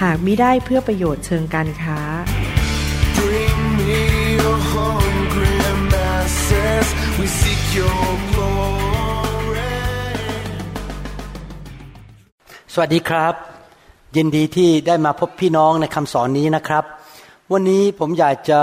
[0.00, 1.98] หากมิได้เพื่อประโยชน์เชิงการค้า
[3.18, 4.02] Bring me
[4.40, 5.56] your hungry
[5.92, 6.86] masses.
[7.18, 9.74] We seek your glory.
[12.72, 13.34] สวัสดีครับ
[14.16, 16.84] ยินดีที่ได้มาพบพี่น้องในคำสอนนี้นะครับ
[17.52, 18.60] วันนี้ผมอยากจะ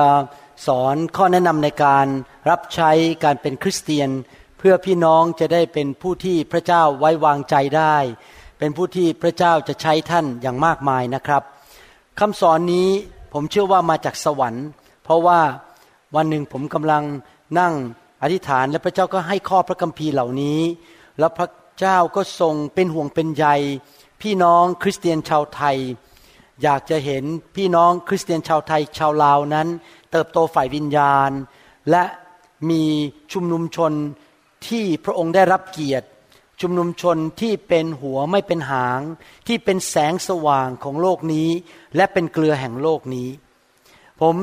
[0.67, 2.07] สอนข้อแนะนำในการ
[2.49, 2.91] รับใช้
[3.23, 4.09] การเป็นคริสเตียน
[4.57, 7.97] เพื่อพี่น้องจะได้เป็นผู้ที่พระเจ้าไว้วางใจได้
[8.59, 11.43] เป็นผู้ที่พระเจ้าจะใช้ท่านอย่างมากมายนะครับ
[12.19, 12.89] คำสอนนี้
[13.33, 14.65] ผมเชื่อว่ามาจากสวรรค์
[15.03, 15.39] เพราะว่า
[16.15, 17.03] วันหนึ่งผมกำลัง
[17.59, 17.73] นั่ง
[18.23, 20.59] อธิษฐานและพระเจ้าก็ให้ข้อพระคัมภีร์เหล่านี้
[21.19, 21.47] แล้วพระ
[21.79, 23.45] เจ้าก็ทรงเป็นห่วงเป็นใย
[24.21, 25.77] พี่น้องคริสเตียนชาวไทย
[26.63, 27.23] อยากจะเห็น
[27.55, 29.67] พี่น้องคริสเตียนชาวไทยชาวลาวนั้น
[30.11, 31.31] เติบโตฝ่ายวิญญาณ
[31.89, 32.03] และ
[32.69, 32.83] มี
[33.31, 33.91] ชุมนุมชน
[34.67, 36.07] ที่พระองค์ได้รับเกียรติ
[36.61, 39.01] ชุมนุมชนที่เป็นหัวไม่เป็นหาง
[39.47, 41.49] ที่เป็นแสงสว่างของโลกนี้
[41.95, 43.29] และเป็นเกลือแห่งโลกนี้
[44.21, 44.35] ผม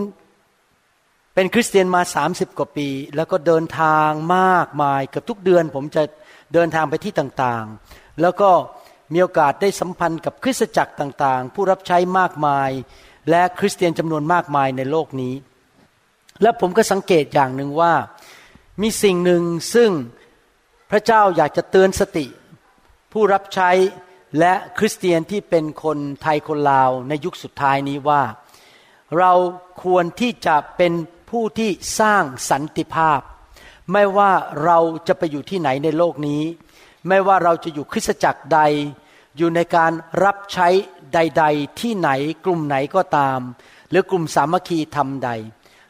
[1.34, 6.02] เป็นคริสเตียนมา 30 กว่าปี แล้วก็เดินทางมากมายเกือบทุกเดือน ผมจะ
[6.54, 8.50] เดินทางไปที่ต่างๆ แล้วก็
[9.12, 12.70] มีโอกาสได้สัมพันธ์กับคริสตจักรต่างๆ ผู้รับใช้มากมาย
[13.30, 15.34] และคริสเตียนจำนวนมากมายในโลกนี้
[16.42, 17.92] และผมก็สังเกตอย่างหนึ่งว่า
[18.82, 19.42] มีสิ่งหนึ่ง
[19.74, 19.90] ซึ่ง
[20.90, 22.26] พระเจ้าอยากจะเตือนสติ
[23.12, 23.70] ผู้รับใช้
[24.38, 28.22] และคริสเตียนที่เป็นคนไทยคนลาวในยุคสุดท้ายนี้ว่า
[29.18, 29.32] เรา
[29.82, 30.92] ควรที่จะเป็น
[31.30, 31.70] ผู้ที่
[32.00, 33.20] สร้างสันติภาพ
[33.92, 34.32] ไม่ว่า
[34.64, 36.42] เราจะไปอยู่ที่ไหนในโลกนี้
[37.08, 38.60] ไม่ว่าเราจะอยู่คริสตจักรใด
[39.36, 39.92] อยู่ในการ
[40.24, 40.68] รับใช้
[41.14, 42.10] ใด ๆ ที่ไหน
[42.44, 43.40] กลุ่มไหนก็ตาม
[43.90, 45.30] หรือกลุ่มสามัคคีทำใด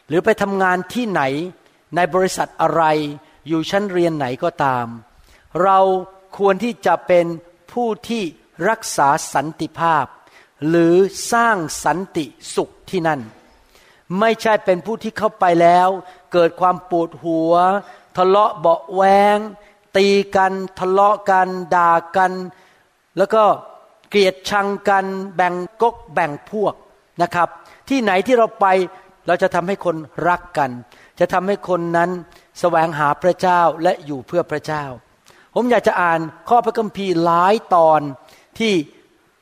[0.08, 1.22] หรือไปทำงานที่ไหน
[1.96, 2.82] ในบริษัทอะไร
[3.46, 4.86] อยู่ชั้นเรียนไหนก็ตาม
[5.62, 5.78] เรา
[6.38, 7.26] ควรที่จะเป็น
[7.72, 8.22] ผู้ที่
[8.68, 10.06] รักษาสันติภาพ
[10.68, 10.94] หรือ
[11.32, 12.24] สร้างสันติ
[12.54, 13.20] สุขที่นั่น
[14.18, 15.88] ไม่ใช่เป็นผู้ที่เข้าไปแล้ว
[16.32, 17.52] เกิดความปวดหัว
[18.16, 19.02] ทะเลาะเบาแว
[19.36, 19.38] ง
[19.96, 22.32] ตีกันทะเลาะกันด่ากัน
[23.18, 23.44] แล้วก็
[24.08, 25.04] เกลียดชังกัน
[25.36, 26.74] แบ่งกกแบ่งพวก
[27.22, 27.48] นะครับ
[27.88, 28.66] ที่ไหนที่เราไป
[29.26, 29.96] เราจะทำให้คน
[30.28, 30.70] รักกัน
[31.20, 32.10] จะทำให้คนนั้น
[32.60, 34.84] แสวงหาพระเจ้าและอยู่เพื่อพระเจ้า
[35.54, 38.00] ผมอยากจะอ่านข้อพระคัมภีร์หลายตอน
[38.58, 38.72] ที่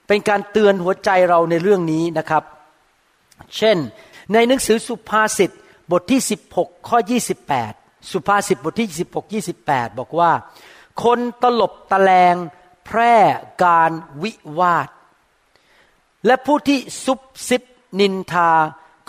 [0.06, 2.44] เป็นการเตือนหัวใจเราในเรื่องนี้นะครับ
[3.56, 3.76] เช่น
[4.32, 5.50] ในหนังสือสุภาษิต
[5.92, 6.20] บทที่
[6.54, 6.98] 16 ข้อ
[7.54, 8.88] 28 สุภาษิตบทที่
[9.42, 10.32] 16 28 บอกว่า
[11.02, 12.34] คนตลบตะแลง
[12.86, 13.16] แพร่
[13.64, 13.90] การ
[14.22, 14.88] วิวาท
[16.26, 17.62] และผู้ที่ซุบซิบ
[18.00, 18.50] นินทา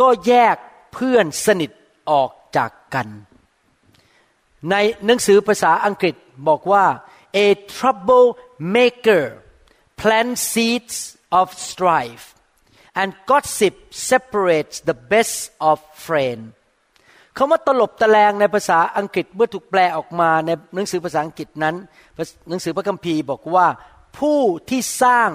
[0.01, 0.55] ก็แยก
[0.93, 1.71] เพื่อนสนิท
[2.09, 3.07] ออกจากกัน
[4.71, 6.15] ในหนังสือภาษาอังกฤษ
[6.47, 6.85] บอกว่า
[7.45, 8.27] a trouble
[8.77, 9.25] maker
[9.99, 10.95] plants seeds
[11.39, 12.25] of strife
[13.01, 13.75] and gossip
[14.09, 15.37] separates the best
[15.69, 16.41] of friend
[17.37, 21.75] คำว่าตลบตะแลงในภาษาอังกฤษเมื่อถูกแปลออกมาในหนังสือภาษาอังกฤษนั้น
[22.49, 23.67] หนังสือพระคัมภีร์บอกว่า
[24.19, 25.29] ผู้ที่สร้าง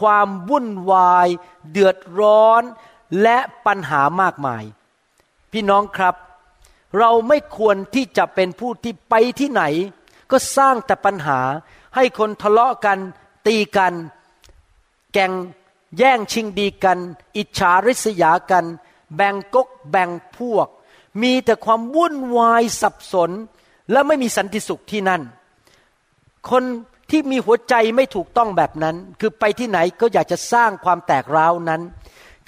[0.00, 1.28] ความวุ่นวาย
[1.70, 2.62] เดือดร้อน
[3.22, 4.62] และปัญหามากมาย
[5.52, 6.14] พี่น้องครับ
[6.98, 9.62] เราไม่ควรที่จะเป็นผู้ที่ไปที่ไหน
[10.30, 11.40] ก็สร้างแต่ปัญหา
[11.94, 12.98] ให้คนทะเลาะกัน
[13.46, 13.94] ตีกัน
[15.12, 15.32] แก่ง
[15.98, 16.98] แย่งชิงดีกัน
[17.36, 18.64] อิจฉาริษยากัน
[19.16, 20.68] แบ่งกกแบ่งพวก
[21.22, 23.30] มีแต่ความวุ่นวายสับสน
[23.90, 25.22] และไม่มีสันติสุขที่นั่น
[26.50, 26.64] คน
[27.10, 31.82] ที่มีหัวใจไม่ถูกต้องแบบนั้น คือไปที่ไหนก็อยากจะสร้างความแตกร้าวนั้น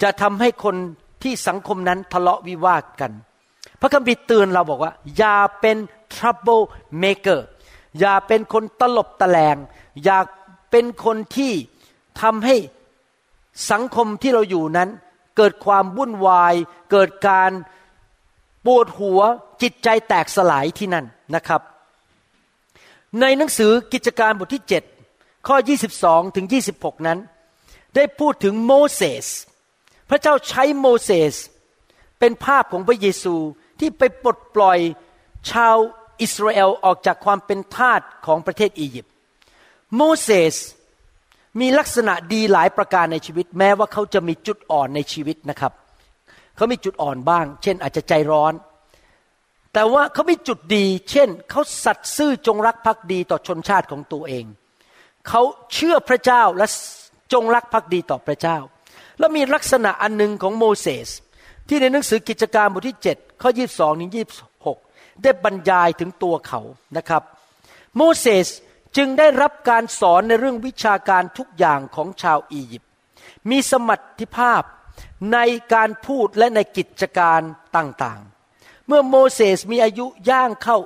[0.01, 0.75] จะทำให้คน
[1.23, 3.11] ที่สังคมนั้นทะเลาะวิวาทกัน
[3.81, 5.77] พระคัมภีร์เตือนเราบอกว่า อย่าเป็น
[6.15, 6.63] trouble
[7.03, 7.39] maker
[7.99, 9.57] อย่าเป็นคนตลบตะแลง
[10.03, 10.19] อย่า
[10.71, 11.53] เป็นคนที่
[12.21, 12.55] ทำให้
[13.71, 14.89] สังคมที่เราอยู่นั้น
[15.37, 16.53] เกิดความวุ่นวาย
[16.91, 17.51] เกิดการ
[18.65, 19.21] ปวดหัว
[19.61, 21.61] จิตใจแตกสลายที่นั่นนะครับ
[23.21, 24.63] ในหนังสือกิจการบทที่
[25.05, 25.55] 7 ข้อ
[25.97, 26.45] 22 ถึง
[26.75, 27.19] 26 นั้น
[27.95, 29.25] ได้พูดถึงโมเสส
[30.09, 31.35] พระเจ้าใช้โมเสส
[32.19, 33.35] เป็นภาพของพระเยซู
[33.79, 34.79] ที่ไปปลดปล่อย
[35.51, 35.75] ชาว
[36.21, 39.13] อิสราเอลออกจากความเป็นทาสของประเทศอียิปต์
[39.95, 40.55] โมเสส
[41.59, 45.73] มีลักษณะดีหลายประการในชีวิต แม้ว่าเขาจะมีจุดอ่อนในชีวิตนะครับ
[46.55, 48.53] เขามีจุดอ่อนบ้าง เช่นอาจจะใจร้อน
[49.73, 54.45] แต่ว่าเขามีจุดดี เช่น เขาสัตย์ซื่อจงรักภักดีต่อชนชาติของตัวเอง
[55.27, 55.41] เขา
[55.73, 56.67] เชื่อพระเจ้าและ
[57.33, 58.57] จงรักภักดีต่อพระเจ้า
[59.19, 61.09] แล้วมีลักษณะอันหนึ่งของโมเสส
[61.67, 64.11] ที่ในหนังสือกิจการบทที่ 7 ข้อ 22 ถึง
[64.65, 66.61] 26 ได้บรรยายถึงตัวเขา
[66.97, 67.23] นะครับ
[67.95, 68.47] โมเสส
[68.97, 72.89] จึงได้รับการสอนในเรื่องวิชาการทุกอย่างของชาวอียิปต์
[73.49, 74.61] มีสมรรถภาพ
[75.33, 75.37] ใน
[75.73, 77.41] การพูดและในกิจการ
[77.77, 80.77] ต่างๆ เมื่อโมเสสมีอายุย่างเข้า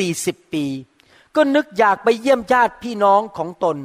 [0.00, 0.64] 40 ปี
[1.36, 3.76] ก็นึกอยากไปเยี่ยมญาติพี่น้องของตน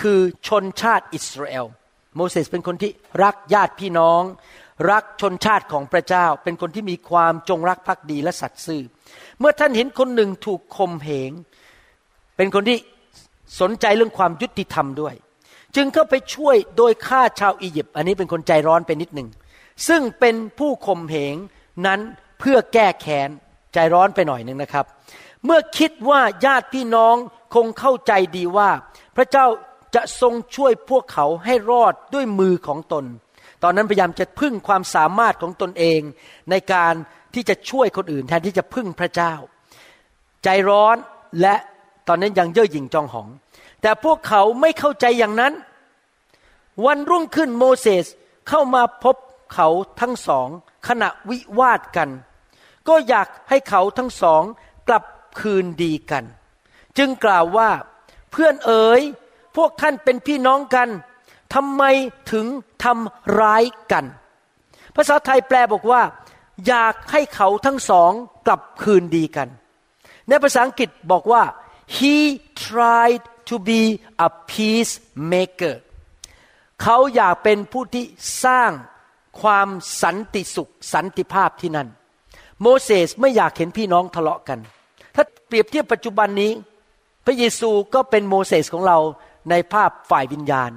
[0.00, 1.66] คือชนชาติอิสราเอล
[2.16, 2.92] โมเสสเป็นคนที่
[3.22, 4.22] รักญาติพี่น้อง
[4.90, 8.82] รักชนชาติของพระเจ้า เป็นคนที่มีความจงรักภักดีและสัตย์ซื่อ
[9.38, 11.32] เมื่อท่านเห็นคนหนึ่งถูกข่มเหง
[12.36, 12.78] เป็นคนที่
[13.60, 15.14] สนใจเรื่องความยุติธรรมด้วย
[15.76, 19.28] จึงเข้าไปช่วยโดยฆ่าชาวอียิปต์อันนี้เป็นคนใจร้อนไปนิดหนึ่ง
[19.88, 21.34] ซึ่งเป็นผู้ข่มเหง
[21.86, 22.00] นั้น
[22.40, 23.28] เพื่อแก้แค้น
[23.74, 24.84] ใจร้อนไปหน่อยหนึ่งนะครับ
[25.44, 27.16] เมื่อคิดว่าญาติพี่น้อง
[27.54, 28.70] คงเข้าใจดีว่า
[29.16, 29.46] พระเจ้า
[29.94, 33.04] จะทรงช่วยพวกเขาให้รอดด้วยมือของตน
[33.62, 36.00] ตอนนั้นพยายามจะพึ่งความสามารถของตนเอง
[36.50, 36.94] ในการ
[37.34, 39.32] ที่จะช่วยคนอื่น แทนที่จะพึ่งพระเจ้า
[40.44, 40.96] ใจร้อน
[41.40, 41.54] และ
[42.08, 43.28] ตอนนั้นยังเย่อหยิ่งจองหอง
[43.82, 45.52] แต่พวกเขาไม่เข้าใจอย่างนั้น
[46.86, 48.06] วันรุ่งขึ้นโมเสส
[48.48, 49.16] เข้ามาพบ
[49.54, 49.68] เขา
[50.00, 50.48] ทั้งสอง
[50.88, 52.10] ขณะวิวาทกัน
[52.88, 54.42] ก็อยากให้เขาทั้งสอง
[54.88, 55.04] กลับ
[55.40, 56.24] คืนดีกัน
[56.98, 57.70] จึงกล่าวว่า
[58.30, 59.00] เพื่อนเอ๋ย
[59.56, 60.88] พวกท่านเป็นพี่น้องกัน
[61.54, 61.82] ทำไม
[62.32, 62.46] ถึง
[62.84, 64.04] ทำร้ายกัน
[64.96, 66.02] ภาษาไทยแปลบอกว่า
[66.66, 68.10] อยากให้เขาทั้งสอง
[68.46, 69.48] กลับคืนดีกัน
[70.28, 71.42] ในภาษาอังกฤษบอกว่า
[71.96, 72.16] he
[72.66, 73.82] tried to be
[74.26, 75.74] a peacemaker
[76.82, 78.04] เขาอยากเป็นผู้ที่
[78.44, 78.70] สร้าง
[79.42, 79.68] ความ
[80.02, 81.88] สันติสุขสันติภาพที่นั่น
[82.60, 84.58] โมเสสไม่อยากเห็นพี่น้องทะเลาะกัน
[85.14, 86.52] ถ้าเปรียบเทียบปัจจุบันนี้
[87.24, 88.98] พระเยซูก็เป็นโมเสสของเรา
[89.50, 90.70] ในภาพฝ่ายวิญญาณ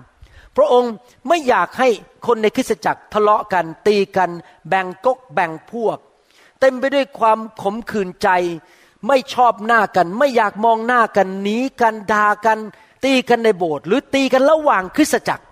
[0.55, 0.93] พระองค์
[1.27, 1.89] ไม่อยากให้
[2.27, 4.31] คนในคริสตจักรทะเลาะกันตีกัน
[4.69, 5.97] แบ่งกกแบ่งพวก
[6.59, 8.29] เต็มไปด้วยความขมขื่นใจ
[9.07, 12.59] ไม่ชอบหน้ากัน ไม่อยากมองหน้ากันหนีกันด่ากัน
[13.05, 15.43] ตีกันในโบสถ์หรือตีกันระหว่างคริสตจักร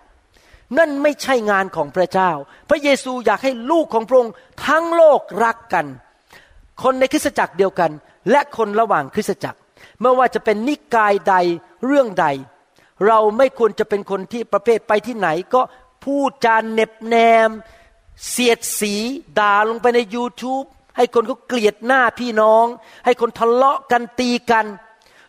[0.77, 2.31] นั่นไม่ใช่งานของพระเจ้า
[2.69, 4.33] พระเยซูอยากให้ลูกของพระองค์
[4.65, 5.85] ทั้งโลกรักกัน
[6.83, 7.91] คนในคริสตจักรเดียวกัน
[8.31, 9.59] และคนระหว่างคริสตจักร
[10.01, 11.35] ไม่ว่าจะเป็นนิกายใด
[11.85, 12.25] เรื่องใด
[13.05, 15.61] เราไม่ควรจะเป็นคนที่ประเภทไปที่ไหน ก็
[16.03, 17.15] พูดจาเน็บแน
[17.47, 17.49] ม
[18.29, 18.93] เสียดสี
[19.39, 20.65] ด่าลงไปใน YouTube
[20.97, 22.65] ให้คนเขาเกลียดหน้าพี่น้อง
[23.05, 24.65] ให้คนทะเลาะกันตีกัน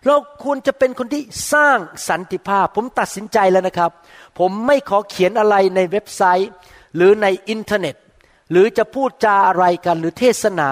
[0.06, 1.22] เราควรจะเป็นคนที่
[1.52, 1.78] สร้าง
[2.08, 3.90] สันติภาพ ผมตัดสินใจแล้วนะครับ
[4.38, 6.50] ผมไม่ขอเขียนอะไรในเว็บไซต์
[6.96, 7.96] หรือในอินเทอร์เน็ต
[8.50, 10.70] หรือจะพูดจาอะไรกันหรือเทศนา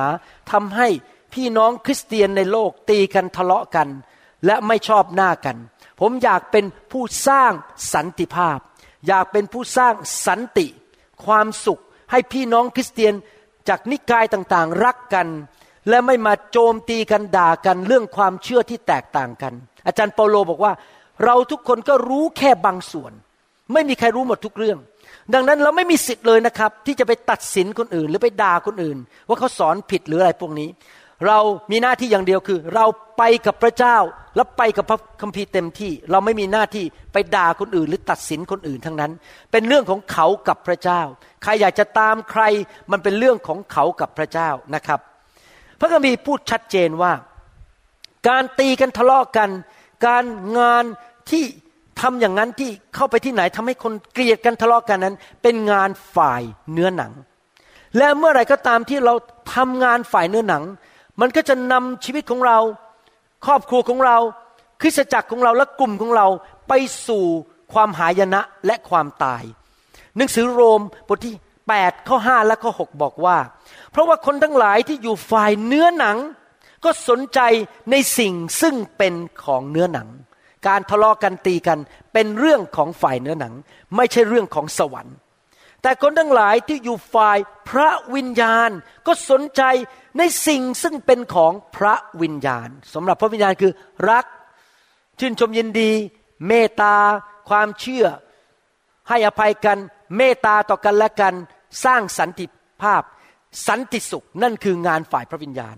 [0.53, 0.89] ทำให้
[1.35, 3.89] พี่น้องคริสเตียนในโลกตีกันทะเลาะกัน
[4.47, 5.57] และไม่ชอบหน้ากัน
[6.05, 7.53] ผมอยากเป็นผู้สร้าง
[7.95, 8.59] สันติภาพ
[9.07, 9.95] อยากเป็นผู้สร้าง
[10.27, 10.67] สันติ
[11.25, 13.15] ความสุขให้พี่น้องคริสเตียน
[13.69, 15.29] จากนิกายต่างๆ รักกัน
[15.89, 19.53] และไม่มาโจมตีกันด่ากันเรื่องความเชื่อที่แตกต่างกัน
[19.87, 20.73] อาจารย์เปาโลบอกว่า
[21.25, 23.13] เราทุกคนก็รู้แค่บางส่วน
[23.73, 24.79] ไม่มีใครรู้หมดทุกเรื่อง
[25.35, 30.69] ดังนั้นเราไม่มีสิทธิ์เลยนะครับ ที่จะไปตัดสินคนอื่น หรือไปด่าคนอื่น ว่าเขาสอนผิดหรืออะไรพวกนี้
[31.27, 31.39] เรา
[31.71, 32.87] มีหน้าที่อย่างเดียวคือ เรา
[33.19, 33.97] ไปกับพระเจ้า
[34.37, 39.13] และไปกับพระคัมภีร์เต็มที่ เราไม่มีหน้าที่ไปด่าคนอื่น หรือตัดสินคนอื่นทั้งนั้น
[39.53, 41.01] เป็นเรื่องของเขากับพระเจ้า
[41.43, 42.43] ใครอยากจะตามใคร
[42.93, 45.01] มันเป็นเรื่องของเขากับพระเจ้านะครับ
[45.81, 47.13] พระคัมภีร์พูดชัดเจนว่า
[48.29, 49.51] การตีกันทะเลาะกัน
[50.07, 50.25] การ
[50.59, 50.85] งาน
[51.31, 51.45] ที่
[52.01, 57.13] ทำอย่างนั้นที่เข้าไปที่ไหนทำให้คนเกลียดกันทะเลาะกันนั้น เป็นงานฝ่ายเนื้อหนัง
[57.99, 59.15] และเมื่อไหร่ก็ตามที่เรา
[59.55, 60.63] ทำงานฝ่ายเนื้อหนัง
[61.23, 62.59] มันก็จะนำชีวิตของเรา
[63.47, 64.19] ครอบครัวของเรา
[64.81, 66.27] คริสตจักรของเราและกลุ่มของเรา
[66.69, 66.73] ไป
[67.09, 67.25] สู่
[67.73, 69.43] ความหายนะและความตาย
[70.17, 71.35] หนังสือโรมบทที่
[71.73, 73.39] 8ข้อ5และข้อ6บอกว่า
[73.91, 76.17] เพราะว่าคนทั้งหลายที่อยู่ฝ่ายเนื้อหนัง
[76.85, 77.41] ก็สนใจ
[77.91, 79.15] ในสิ่งซึ่งเป็น
[79.45, 80.09] ของเนื้อหนัง
[80.67, 81.79] การทะเลาะกันตีกัน
[82.13, 83.55] เป็นเรื่องของฝ่ายเนื้อหนัง
[83.97, 85.17] ไม่ใช่เรื่องของสวรรค์
[85.83, 88.71] แต่คนทั้งหลายที่อยู่ฝ่ายพระวิญญาณ
[89.07, 89.63] ก็สนใจ
[90.19, 93.73] ในสิ่งซึ่งเป็นของพระวิญญาณสำหรับพระวิญญาณคือ
[94.11, 94.25] รัก
[95.19, 95.91] ชื่นชมยินดี
[96.49, 96.97] เมตตา
[97.49, 98.07] ความเชื่อ
[99.09, 99.79] ให้อภัยกัน
[100.17, 101.35] เมตตาต่อกันและกัน
[101.85, 102.47] สร้างสันติ
[102.83, 103.03] ภาพ
[103.67, 105.77] สันติสุขนั่นคืองานฝ่ายพระวิญญาณ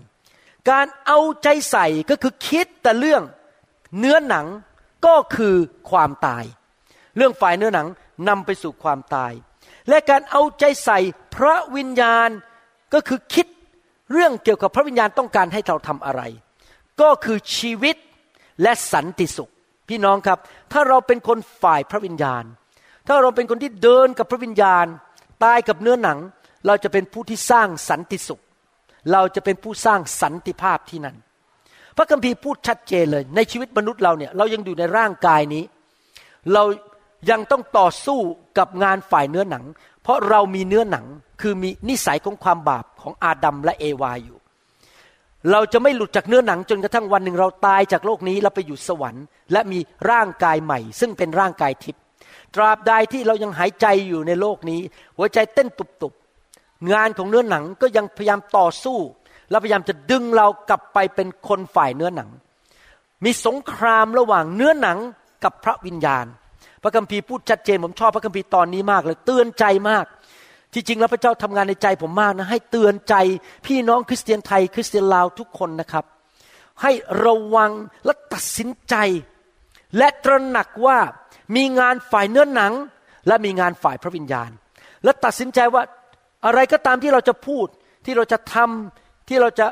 [0.69, 3.23] การเอาใจใส่ก็คือคิดแต่เรื่อง
[3.99, 4.47] เนื้อหนัง
[5.05, 5.55] ก็คือ
[5.89, 6.43] ความตาย
[7.17, 7.87] เรื่องฝ่ายเนื้อหนัง
[8.27, 9.31] นำไปสู่ความตาย
[9.89, 10.99] และการเอาใจใส่
[11.35, 12.29] พระวิญญาณ
[12.93, 13.47] ก็คือคิด
[14.11, 16.21] เรื่องเกี่ยวกับพระวิญญาณต้องการให้เราทำอะไร
[17.01, 17.95] ก็คือชีวิต
[18.61, 19.51] และสันติสุข
[19.89, 20.39] พี่น้องครับ
[20.71, 22.43] ถ้าเราเป็นคนฝ่ายพระวิญญาณ
[23.07, 24.85] ถ้าเราเป็นคนที่เดินกับพระวิญญาณ
[25.43, 26.19] ตายกับเนื้อหนัง
[26.67, 28.41] เราจะเป็นผู้ที่สร้างสันติสุข
[29.11, 31.15] เราจะเป็นผู้สร้างสันติภาพที่นั่น
[31.97, 35.63] พระคัมภีร์พูดชัดเจนเลย ในชีวิตมนุษย์เราเนี่ยเรายังอยู่ในร่างกายนี้
[36.53, 36.63] เรา
[37.29, 38.19] ยังต้องต่อสู้
[38.57, 39.63] กับงานฝ่ายเนื้อหนัง
[40.03, 41.05] เพราะเรามีเนื้อหนัง
[41.41, 44.37] คือมีนิสัยของความบาปของอาดัมและเอวาอยู่
[45.51, 49.79] เราจะไม่หลุดจากเนื้อหนังจนกระทั่งวันหนึ่งเราตายจากโลกนี้แล้วไปอยู่สวรรค์ และมี
[50.11, 52.01] ร่างกายใหม่ ซึ่งเป็นร่างกายทิพย์
[52.55, 54.81] ตราบใดที่เรายังหายใจอยู่ในโลกนี้
[55.17, 58.97] หัวใจเต้นตุบๆงานของเนื้อหนังก็ยังพยายามต่อสู้
[59.49, 62.29] และพยายามจะดึงเรากลับไปเป็นคนฝ่ายเนื้อหนัง
[63.25, 64.97] มีสงครามระหว่างเนื้อหนัง
[65.43, 66.25] กับพระวิญญาณ
[66.85, 70.05] พระคัมภีร์พูดชัดเจนผมชอบพระคัมภีร์ตอนนี้มากเลยเตือนใจมาก
[70.73, 73.15] ที่จริงแล้วพระเจ้าทำงานในใจผมมากนะให้เตือนใจ
[73.67, 76.05] พี่น้องคริสเตียนไทยคริสเตียนลาวทุกคนนะครับ
[76.81, 76.91] ให้
[77.25, 77.71] ระวัง
[78.05, 78.95] และตัดสินใจ
[79.97, 80.97] และตระหนักว่า
[81.55, 82.73] มีงานฝ่ายเนื้อหนัง
[83.27, 84.49] และมีงานฝ่ายพระวิญญาณ
[85.03, 85.83] และตัดสินใจว่า
[86.45, 87.67] อะไรก็ตามที่เราจะพูด
[88.05, 89.67] ที่เราจะทำที่เราจะ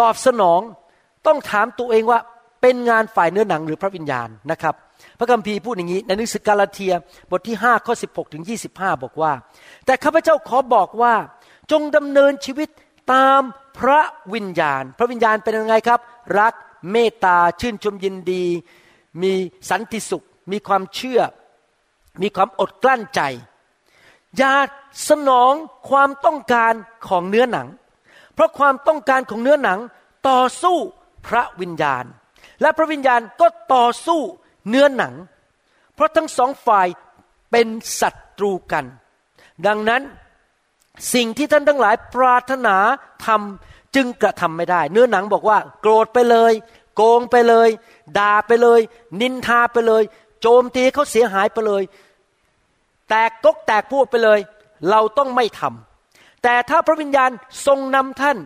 [0.00, 0.60] ตอบสนอง
[1.26, 2.20] ต้องถามตัวเองว่า
[2.66, 4.74] เป็นงานฝ่ายเนื้อหนังหรือพระวิญญาณนะครับ
[5.18, 6.94] พระคัมภีร์พูดอย่างนี้ในหนังสือกาลาเทีย
[7.30, 9.32] บทที่5ข้อ16ถึง25 บอกว่า
[9.86, 11.14] แต่ข้าพเจ้าขอบอกว่า
[11.70, 12.68] จงดำเนินชีวิต
[13.12, 13.40] ตาม
[13.78, 14.00] พระ
[14.34, 16.00] วิญญาณ พระวิญญาณเป็นยังไงครับ
[16.38, 16.54] รัก
[16.92, 18.44] เมตตาชื่นชมยินดี
[19.22, 19.32] มี
[19.70, 21.20] สันติสุข มีความเชื่อ
[22.22, 23.20] มีความอดกลั้นใจ
[24.38, 24.54] อย่า
[25.08, 25.52] สนอง
[25.90, 26.72] ความต้องการ
[27.08, 27.68] ของเนื้อหนัง
[28.34, 29.78] เพราะความต้องการของเนื้อหนัง
[30.28, 30.76] ต่อสู้
[31.26, 32.06] พระวิญญาณ
[32.60, 34.20] และพระวิญญาณก็ต่อสู้
[34.68, 35.14] เนื้อหนัง
[35.94, 36.86] เพราะทั้งสองฝ่าย
[37.50, 37.68] เป็น
[38.00, 38.84] ศัตรูกัน
[39.66, 40.02] ดังนั้น
[41.14, 42.76] สิ่งที่ท่านทั้งหลายปรารถนา
[43.26, 46.52] ทำจึงกระทำไม่ได้ เนื้อหนังบอกว่า โกรธไปเลย
[46.96, 47.68] โกงไปเลย
[48.18, 48.80] ด่าไปเลย
[49.20, 50.02] นินทาไปเลย
[50.40, 51.82] โจมตีเขาเสียหายไปเลย
[53.08, 54.40] แตกกกแตกพูดไปเลย
[54.90, 57.30] เราต้องไม่ทำแต่ถ้าพระวิญญาณ
[57.66, 58.38] ทรงนำท่าน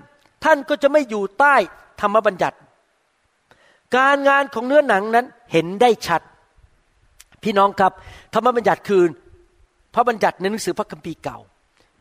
[0.45, 1.55] ท่านก็จะไม่อยู่ใต้
[2.01, 2.57] ธรรมบัญญัติ
[3.97, 6.23] การงานของเนื้อหนังนั้นเห็นได้ชัด
[7.43, 7.93] พี่น้องครับ
[8.35, 9.03] ธรรมบัญญัติคือ
[9.95, 11.39] พระบัญญัติในหนังสือพระคัมภีร์เก่า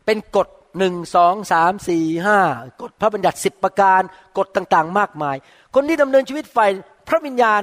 [0.06, 2.38] เป็นกฎหนึ่งสองสามสี่ห้า
[2.80, 4.02] กฎพระบัญญัติสิบประการ
[4.38, 5.36] กฎต่างๆ มากมาย
[5.74, 6.70] คนที่ดำเนินชีวิตฝ่าย
[7.08, 7.62] พระวิญญาณ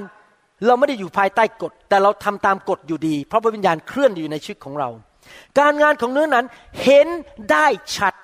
[0.66, 4.88] เราไม่ได้อยู่ภายใต้กฎ แต่เราทำตามกฎอยู่ดี เพราะพระวิญญาณเคลื่อนอยู่ในชีวิตของเรา
[5.58, 6.46] การงานของเนื้อนั้น
[6.84, 7.06] เห็น
[7.52, 7.66] ได้
[7.96, 8.14] ชัด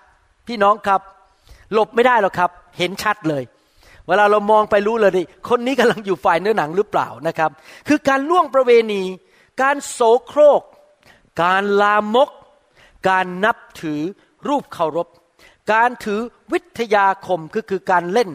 [0.49, 1.01] พี่น้องครับ
[1.73, 3.43] หลบไม่ได้หรอกครับ เห็นชัดเลย
[4.09, 7.51] เวลาเรามองไปรู้เลยดิคนนี้กำลังอยู่ฝ่ายเนื้อหนังหรือเปล่านะครับ
[7.89, 9.03] คือการล่วงประเวณี
[9.63, 10.63] การโสโครก
[11.43, 12.31] การลามก
[13.09, 14.01] การนับถือ
[14.49, 15.09] รูปเคารพ
[15.73, 16.21] การถือ
[16.53, 18.31] วิทยาคมคือคือการเล่น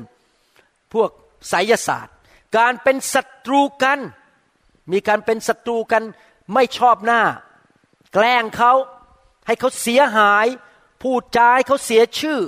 [0.93, 1.09] พวก
[1.49, 2.15] ไสยศาสตร์
[2.57, 3.99] การเป็นศัตรูกัน
[4.91, 6.03] มีการเป็นศัตรูกัน
[6.53, 7.21] ไม่ชอบหน้า
[8.13, 8.73] แกล้งเขา
[9.47, 10.47] ให้เขาเสียหาย
[11.01, 12.39] พูดจาให้เขาเสียชื่อ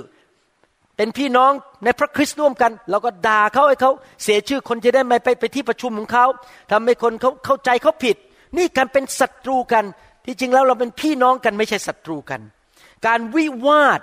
[0.96, 1.52] เป็นพี่น้อง
[1.84, 3.92] ในพระคริสต์ร่วมกัน เราก็ด่าเขาให้เขา
[4.24, 6.26] เสียชื่อคนจะได้ไม่ไปไปที่ประชุมของเขา
[6.70, 8.16] ทำให้คนเขาเข้าใจเขาผิด
[8.56, 9.84] นี่การเป็นศัตรูกัน
[10.24, 12.40] ที่จริงแล้วเราเป็นพี่น้องกันไม่ใช่ศัตรูกัน
[13.06, 14.00] การวิวาท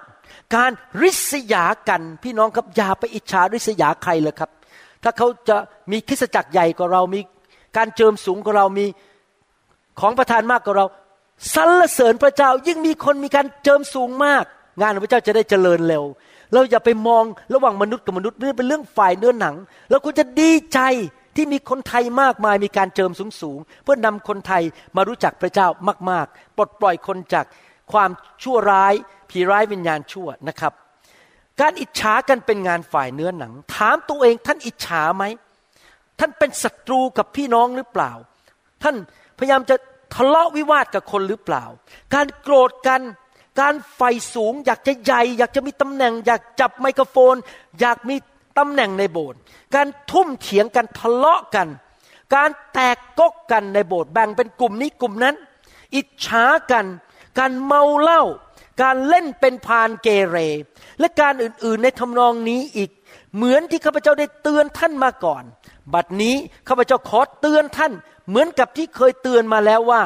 [0.56, 4.50] การริษยากันพี่น้องครับอย่าไปอิจฉาริษยาใครเลยครับ
[5.04, 5.58] ถ้าเขาจะ
[5.92, 7.20] มีคริสตจักรใหญ่กว่าเรามี
[7.78, 8.86] การเจิมสูงกว่าเรามี
[10.00, 10.86] ของประทานมากกว่าเรา
[11.56, 14.44] สรรเสริญพระเจ้ายิ่งมีคนมีการเจิมสูงมาก
[14.82, 16.04] งานของพระเจ้าจะได้เจริญเร็ว
[16.54, 17.24] เราอย่าไปมอง
[17.54, 19.56] ระหว่างมนุษย์กับมนุษย์นี่เป็นเรื่องฝ่ายเนื้อหนัง
[19.90, 20.80] เราควรจะดีใจ
[21.36, 23.12] ที่มีคนไทยมากมายมีการเจิม
[23.42, 24.64] สูงๆ เพื่อนำคนไทย
[24.96, 25.68] มารู้จักพระเจ้า
[26.10, 27.46] มากๆ ปลดปล่อยคนจาก
[27.92, 28.10] ความ
[28.44, 28.94] ชั่วร้าย
[29.30, 30.74] ผีร้ายวิญญาณชั่วนะครับ
[31.62, 35.24] การอิจฉากันเป็นงานฝ่ายเนื้อหนัง ถามตัวเองท่านอิจฉาไหม
[36.20, 38.12] ท่านเป็นศัตรูกับพี่น้องหรือเปล่า
[38.84, 38.96] ท่าน
[39.38, 39.76] พยายามจะ
[40.16, 41.64] ทะเลาะวิวาทกับคนหรือเปล่า
[42.14, 43.02] การโกรธกัน
[43.60, 44.02] การไฟ
[44.34, 47.36] สูง อยากจะใหญ่ อยากจะมีตำแหน่ง อยากจับไมโครโฟน
[47.80, 48.16] อยากมี
[48.58, 49.40] ตำแหน่งในโบสถ์
[49.76, 51.68] การทุ่มเถียงกันทะเลาะกัน
[52.36, 55.36] การแตกกกกันในโบสถ์แบ่งเป็นกลุ่มนี้กลุ่มนั้น
[55.96, 56.86] อิจฉากัน
[57.40, 58.24] การเมาเหล้า
[58.82, 60.38] การเล่นเป็นพานเกเร
[61.00, 62.90] และการอื่นๆในทำนองนี้อีก
[63.36, 65.44] เหมือนที่ข้าพเจ้าได้เตือนท่านมาก่อน
[65.94, 66.36] บัดนี้
[66.68, 67.92] ข้าพเจ้าขอเตือนท่าน
[68.30, 70.02] เหมือนกับที่เคยเตือนมาแล้วว่า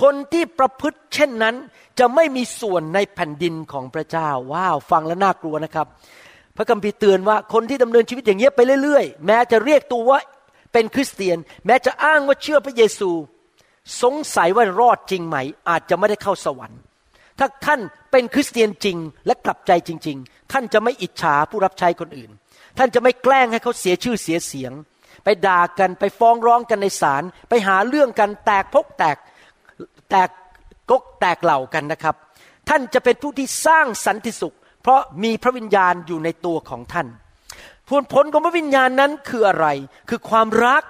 [0.00, 1.56] คนที่ประพฤติเช่นนั้น
[1.98, 5.86] จะไม่มีส่วนในแผ่นดินของพระเจ้า ว้าว ฟังแล้วน่ากลัวนะครับ
[6.56, 10.20] พระคัมภีร์เตือนว่าคนที่ดำเนินชีวิตอย่างเงี้ยไปเรื่อยๆ แม้จะเรียกตัวว่า
[10.72, 13.10] เป็นคริสเตียน แม้จะอ้างว่าเชื่อพระเยซู
[14.02, 15.36] สงสัยว่ารอดจริงไหม
[15.68, 16.80] อาจจะไม่ได้เข้าสวรรค์
[17.38, 17.80] ถ้าท่าน
[18.10, 22.30] เป็นคริสเตียนจริงและกลับใจจริง ๆ ท่านจะไม่อิจฉาผู้รับใช้คนอื่น
[22.78, 24.72] ท่านจะไม่แกล้งให้เขาเสียชื่อเสียเสียง
[25.24, 29.16] ไปด่ากันไปฟ้องร้องกันในศาลไปหาเรื่องกันแตกพกแตก
[30.10, 30.30] แตก
[30.90, 32.14] กกแตกเหล่ากันนะครับ
[32.68, 37.06] ท่านจะเป็นผู้ที่สร้างสันติสุข เพราะมีพระวิญญาณอยู่ในตัวของท่าน
[37.88, 39.66] ผลผลของพระวิญญาณนั้นคืออะไร
[40.08, 40.84] คือความรัก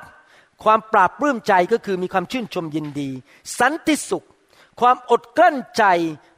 [0.64, 3.10] ความปราบปลื้มใจก็คือมีความชื่นชมยินดี
[3.58, 4.26] สันติสุข
[4.80, 5.84] ความอดกลั้นใจ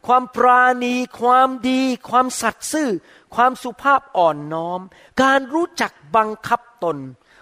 [0.07, 2.91] ความปราณี ความดี ความสัตย์ซื่อ
[3.35, 4.81] ความสุภาพอ่อนน้อม
[5.23, 6.97] การรู้จักบังคับตน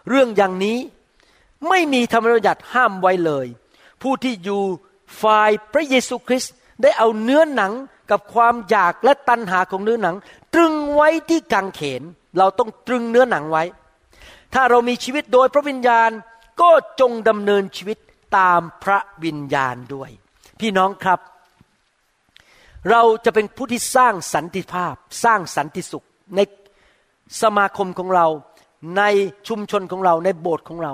[0.08, 0.78] เรื่องอย่างนี้
[1.68, 3.46] ไม่มีธรรมบัญญัติห้ามไว้เลย
[4.02, 4.62] ผู้ที่อยู่
[5.22, 7.72] ฝ่ายพระเยซูคริสต์ได้เอาเนื้อหนัง
[8.10, 10.16] กับความอยากและตัณหาของเนื้อหนัง
[10.54, 12.02] ตรึงไว้ที่กังเขน
[12.38, 13.64] เราต้องตรึงเนื้อหนังไว้
[14.54, 16.10] ถ้าเรามีชีวิตโดยพระวิญญาณ
[16.60, 17.98] ก็จงดำเนินชีวิต
[18.36, 20.10] ตามพระวิญญาณด้วย
[20.60, 21.20] พี่น้องครับ
[22.90, 26.40] เราจะเป็นผู้ที่สร้างสันติภาพ สร้างสันติสุขใน
[27.42, 28.26] สมาคมของเรา
[28.96, 29.02] ใน
[29.48, 30.92] ชุมชนของเราในโบสถ์ของเรา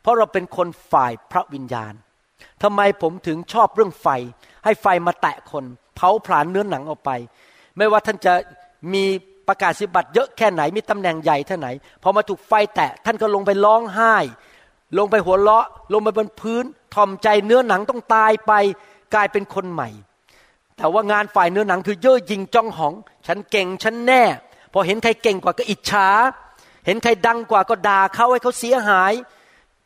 [0.00, 1.94] เพราะเราเป็นคนฝ่ายพระวิญญาณ
[2.62, 4.08] ทำไมผมถึงชอบเรื่องไฟ
[4.64, 5.64] ให้ไฟมาแตะคน
[5.96, 7.10] เผาผลาญเนื้อหนังออกไป
[7.76, 8.32] ไม่ว่าท่านจะ
[8.92, 9.04] มี
[9.48, 11.68] ประกาศสิบัติเยอะแค่ไหนมีตำแหน่งใหญ่เท่าไหน
[12.02, 14.14] พอมาถูกไฟแตะท่านก็ลงไปร้องไห้
[14.98, 16.64] ลงไปหัวเราะ ลงไปบนพื้น
[16.94, 18.52] ทอมใจเนื้อหนังต้องตายไป
[19.14, 19.88] กลายเป็นคนใหม่
[20.76, 22.94] แต่ว่างานฝ่ายเนื้อหนังคือเย่อหยิงจ้องหอง
[23.26, 24.22] ฉันเก่งฉันแน่
[24.72, 26.08] พอเห็นใครเก่งกว่าก็อิจฉา
[26.86, 29.12] เห็นใครดังกว่าก็ด่าเขาให้เขาเสียหาย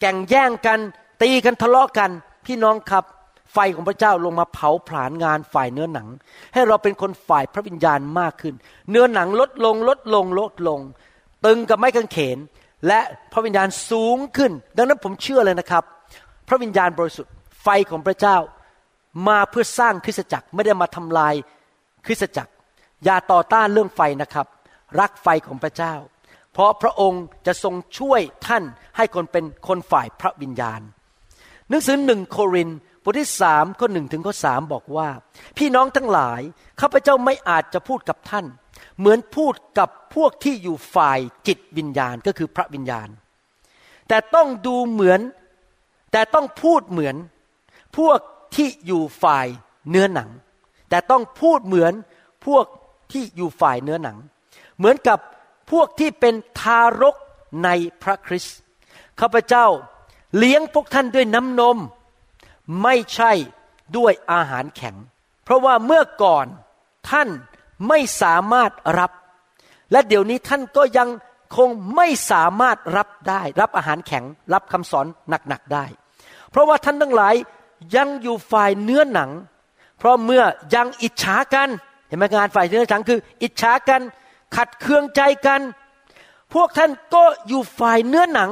[0.00, 0.78] แก่งแย่งกัน
[1.22, 2.10] ตีกันทะเลาะกัน
[2.50, 3.04] พี่น้องครับ
[3.52, 6.08] ไฟของพระเจ้าลงมาเผาผลาญงานฝ่ายเนื้อหนัง
[6.54, 8.54] ให้เราเป็นคนฝ่ายพระวิญญาณมากขึ้น
[8.90, 10.80] เนื้อหนังลดลงลดลงลดลง
[11.44, 12.38] ตึงกับไม้กางเขน
[12.86, 13.00] และ
[13.32, 15.84] พระวิญญาณสูงขึ้น ดังนั้นผมเชื่อเลยนะครับ
[16.48, 18.36] พระวิญญาณบริสุทธิ์ไฟของพระเจ้า
[19.28, 21.34] มาเพื่อสร้างคริสตจักรไม่ได้มาทำลาย
[22.06, 22.52] คริสตจักร
[23.04, 24.46] อย่าต่อต้านเรื่องไฟนะครับ
[25.00, 25.94] รักไฟของพระเจ้า
[26.52, 28.62] เพราะพระองค์จะทรงช่วยท่าน
[28.96, 30.82] ให้คนเป็นคนฝ่ายพระวิญญาณ
[31.70, 32.70] หนังสือหนึ่งโคริน
[33.02, 35.08] บทที่สามข้อหนึ่งถึงข้อสามบอกว่า
[35.58, 36.40] พี่น้องทั้งหลาย
[36.80, 38.46] ข้าพเจ้าไม่อาจจะพูดกับท่าน
[38.98, 43.08] เหมือนพูดกับพวกที่อยู่ฝ่ายจิตวิญญาณก็คือพระวิญญาณ
[44.08, 45.20] แต่ต้องดูเหมือน
[46.12, 47.16] แต่ต้องพูดเหมือน
[47.98, 48.18] พวก
[48.54, 49.46] ที่อยู่ฝ่าย
[49.90, 50.30] เนื้อหนัง
[50.90, 51.92] แต่ต้องพูดเหมือน
[52.46, 52.64] พวก
[53.12, 54.16] ที่อยู่ฝ่ายเนื้อหนัง
[54.78, 55.18] เหมือนกับ
[55.70, 57.16] พวกที่เป็นทารก
[57.64, 57.68] ใน
[58.02, 58.56] พระคริสต์
[59.20, 59.66] ข้าพเจ้า
[60.36, 61.78] เลี้ยงพวกท่านด้วยน้ำนม
[62.82, 63.32] ไม่ใช่
[63.96, 64.96] ด้วยอาหารแข็ง
[65.44, 66.46] เพราะว่าเมื่อก่อน
[67.10, 67.28] ท่าน
[67.88, 69.10] ไม่สามารถรับ
[69.92, 71.08] และเดี๋ยวนี้ท่านก็ยัง
[71.56, 75.06] คงไม่สามารถรับได้ รับอาหารแข็ง รับคำสอน
[75.48, 75.84] หนักๆได้
[76.50, 77.34] เพราะว่าท่านทั้งหลาย
[77.96, 79.30] ยังอยู่ฝ่ายเนื้อหนัง
[79.98, 80.42] เพราะเมื่อ
[80.74, 81.68] ยังอิจฉากัน
[82.08, 84.00] เห็นไหมงานฝ่ายเนื้อหนังคือ อิจฉากัน
[84.56, 85.60] ขัดเคืองใจกัน
[86.54, 88.50] พวกท่านก็อยู่ฝ่ายเนื้อหนัง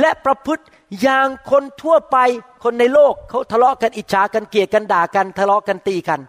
[0.00, 0.64] และประพฤติ
[1.02, 2.16] อย่างคนทั่วไป
[2.64, 6.20] คนในโลกเขาทะเลาะกันอิจฉากันเกลียดกันด่ากันทะเลาะกันตีกัน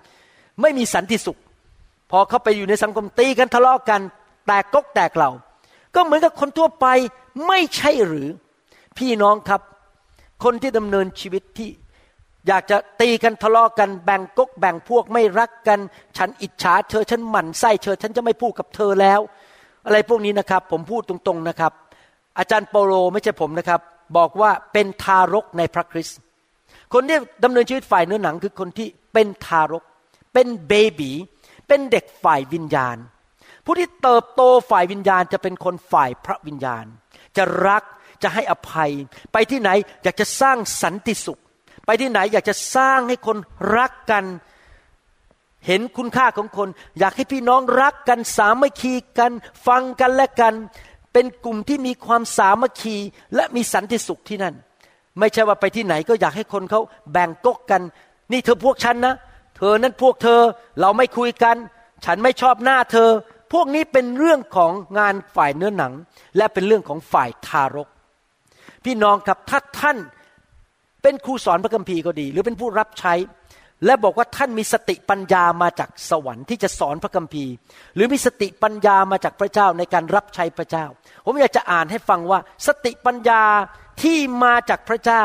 [0.61, 1.39] ไม่มีสันติสุข
[2.11, 4.01] พอเขาไปอยู่ในสังคมตีกันทะเลาะกัน
[4.47, 5.31] แตกกกแตกเหล่า
[5.95, 6.85] ก็เหมือนกับคนทั่วไป
[7.47, 8.27] ไม่ใช่หรือ
[8.97, 9.61] พี่น้องครับ
[10.43, 11.69] คนที่ดำเนินชีวิตที่
[12.47, 15.79] อยากจะตีกันทะเลาะกันแบ่งกกแบ่งพวกไม่รักกัน
[16.17, 19.19] ฉันอิจฉาเธอฉันหมั่นไส้เธอฉันจะไม่พูดกับเธอแล้ว
[19.85, 21.73] อะไรพวกนี้นะครับ ผมพูดตรงๆนะครับ
[22.37, 23.79] อาจารย์เปโลไม่ใช่ผมนะครับ
[24.17, 26.19] บอกว่าเป็นทารกในพระคริสต์
[26.93, 29.83] คนที่ดำเนินชีวิตฝ่ายเนื้อหนังคือคนที่เป็นทารก
[30.33, 31.11] เป็นเบบี
[31.67, 32.97] เป็นเด็กฝ่ายวิญญาณ
[33.65, 34.41] ผู้ที่เติบโต
[34.71, 36.85] ฝ่ายวิญญาณจะเป็นคนฝ่ายพระวิญญาณ
[37.37, 37.83] จะรัก
[38.23, 38.91] จะให้อภัย
[39.33, 39.69] ไปที่ไหน
[40.03, 41.39] อยากจะสร้างสันติสุข
[41.85, 43.37] ไปที่ไหนอยากจะสร้างให้คน
[43.77, 44.23] รักกัน
[45.67, 49.31] เห็นคุณค่าของคน อยากให้พี่น้องรักกันสามัคคีกัน
[49.67, 50.53] ฟังกันและกัน
[51.13, 52.97] เป็นกลุ่มที่มีความสามัคคี
[53.35, 54.55] และมีสันติสุขที่นั่น
[55.19, 57.81] ไม่ใช่ว่าไปที่ไหนก็อยากให้คนเขาแบ่งกกกัน
[58.31, 59.15] นี่เธอพวกฉันนะ
[59.57, 60.39] เธอนั้นพวกเธอ
[60.81, 61.55] เราไม่คุยกัน
[62.05, 63.09] ฉันไม่ชอบหน้าเธอ
[63.53, 65.93] พวกนี้เป็นเรื่องของงานฝ่ายเนื้อหนัง
[66.37, 67.87] และเป็นเรื่องของฝ่ายทารก
[68.85, 69.97] พี่น้องครับถ้าท่าน
[71.01, 73.13] เป็นครูสอนพระคัมภีร์ก็ดี หรือเป็นผู้รับใช้
[73.85, 77.53] และบอกว่าท่านมีสติปัญญามาจากสวรรค์ที่จะสอนพระคัมภีร์
[77.95, 80.85] หรือมีสติปัญญามาจากพระเจ้าในการรับใช้พระเจ้า
[81.25, 83.43] ผมอยากจะอ่านให้ฟังว่า สติปัญญา
[84.01, 85.23] ที่มาจากพระเจ้า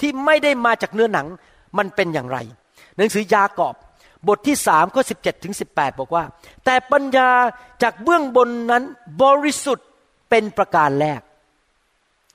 [0.00, 1.26] ที่ไม่ได้มาจากเนื้อหนัง
[1.78, 2.38] มันเป็นอย่างไร
[2.96, 3.74] หนังสือยากอบ
[4.28, 6.24] บทที่สามข้อสิบเจ็ดถึงสิบแปดบอกว่า
[6.64, 7.30] แต่ปัญญา
[7.82, 8.84] จากเบื้องบนนั้น
[9.22, 9.86] บริสุทธิ์
[10.30, 11.20] เป็นประการแรก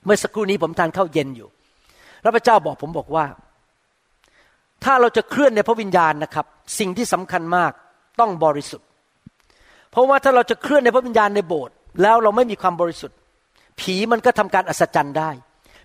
[0.04, 1.48] เมื่อสักครู่นี้ผมทานข้าวเย็นอยู่
[2.22, 3.24] แล้วพระเจ้าบอกผมบอกว่า
[4.84, 6.46] ถ้าเราจะเคลื่อนในพระวิญญาณนะครับ
[6.78, 7.72] สิ่งที่สำคัญมาก
[8.20, 8.88] ต้องบริสุทธิ์
[9.90, 13.16] เพราะว่าถ้าเราจะเคลื่อนในพระวิญญาณในโบสถ์แล้วเราไม่มีความบริสุทธิ์
[13.80, 15.30] ผีมันก็ทำการอัศจรรย์ได้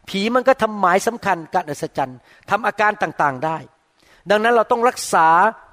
[0.09, 2.17] ผีมันก็ทำหมายสำคัญการอัศจรรย์
[2.49, 3.57] ทำอาการต่างๆได้
[4.29, 5.27] ดังนั้นเราต้องรักษา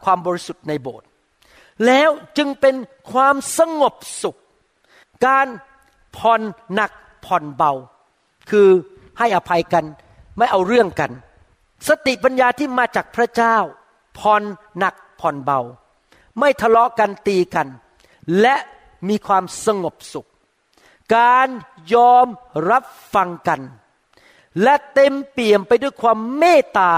[0.04, 1.06] ความบริสุทธิ์ในโบสถ์
[1.86, 2.74] แล้วจึงเป็น
[3.12, 4.38] ความสงบสุข
[5.26, 5.46] การ
[6.16, 6.40] ผ่อน
[6.74, 6.90] หนัก
[7.26, 7.72] ผ่อนเบา
[8.50, 8.68] คือ
[9.18, 9.84] ให้อภัยกัน
[10.38, 11.10] ไม่เอาเรื่องกัน
[11.88, 13.56] สติปัญญาที่มาจากพระเจ้า
[14.18, 14.42] ผ่อน
[14.78, 15.60] หนักผ่อนเบา
[16.38, 17.68] ไม่ทะเลาะกันตีกัน
[18.40, 18.56] และ
[19.08, 20.28] มีความสงบสุข
[21.16, 21.48] การ
[21.94, 22.26] ยอม
[22.70, 22.84] รับ
[23.14, 23.60] ฟังกัน
[24.62, 26.92] และเต็มเปี่ยมไปด้วยความเมตตา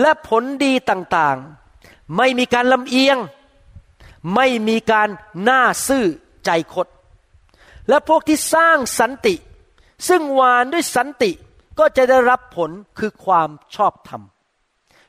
[0.00, 3.18] และผลดีต่างๆ ไม่มีการลำเอียง
[4.34, 5.08] ไม่มีการ
[5.42, 6.04] หน้าซื่อ
[6.44, 6.86] ใจคด
[7.88, 9.34] และพวกที่สร้างสันติ
[10.08, 11.30] ซึ่งหวานด้วยสันติ
[11.78, 14.22] ก็จะได้รับผลคือความชอบธรรม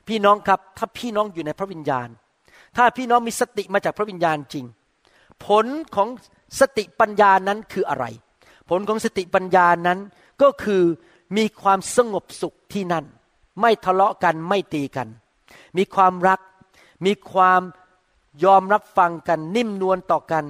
[0.08, 2.08] พี่น้องครับถ้าพี่น้องอยู่ในพระวิญญาณ
[2.76, 4.64] ถ้าพี่น้องมีสติมาจากพระวิญญาณจริง
[5.46, 6.08] ผลของ
[6.60, 8.04] สติปัญญานั้นคืออะไร
[8.70, 9.98] ผลของสติปัญญานั้น
[10.42, 10.82] ก็คือ
[11.36, 13.04] มีความสงบสุขที่นั่น
[13.60, 15.08] ไม่ทะเลาะกันไม่ตีกัน
[15.76, 16.40] มีความรัก
[17.04, 17.60] มีความ
[18.44, 20.44] ยอมรับฟังกัน นิ่มนวลต่อกัน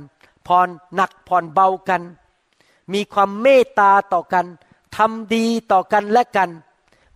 [0.47, 2.03] ผ่อนหนักผ่อนเบากัน
[2.93, 4.47] มีความเมตตาต่อกัน
[4.97, 6.51] ทำดีต่อกันและกัน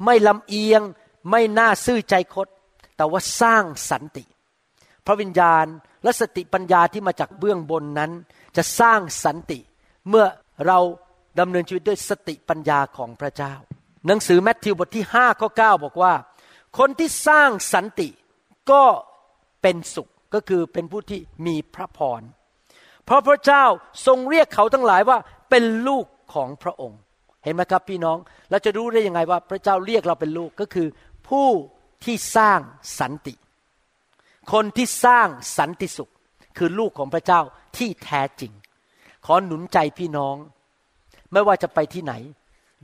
[0.05, 0.83] ไม่ลำเอียง
[1.31, 2.49] ไม่น่าซื่อใจคด
[2.97, 4.25] แต่ว่าสร้างสันติ
[5.07, 5.67] พระวิญญาณ
[6.03, 8.13] และสติปัญญาที่มาจากเบื้องบนนั้น
[8.57, 9.59] จะสร้างสันติ
[10.09, 10.27] เมื่อ
[10.67, 10.79] เรา
[11.41, 13.55] ดำเนินชีวิตด้วยสติปัญญาของพระเจ้า
[14.07, 16.15] หนังสือแมทธิวบทที่5ข้อ9บอกว่า
[16.79, 18.09] คนที่สร้างสันติ
[18.71, 18.83] ก็
[19.63, 22.23] เป็นสุขก็คือเป็นผู้ที่มีพระพร
[23.05, 23.65] เพราะพระเจ้า
[24.07, 25.19] ทรงเรียกเขาทั้งหลายว่า
[25.51, 27.01] เป็นลูกของพระองค์
[27.49, 28.19] ห็นไหมครับพี่น้อง
[28.51, 30.89] เราจะรู้ได้ยังไงว่าพระเจ้าเรียกเราเป็นลูกก็คือ
[31.29, 31.49] ผู้
[32.05, 32.61] ที่สร้าง
[33.01, 33.35] สันติ
[34.53, 36.11] คนที่สร้างสันติสุข
[36.59, 37.41] คือลูกของพระเจ้า
[37.77, 38.53] ที่แท้จริง
[39.27, 40.37] ขอหนุนใจพี่น้อง
[41.33, 42.13] ไม่ว่าจะไปที่ไหน